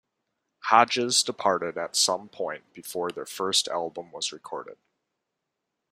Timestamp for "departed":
1.21-1.77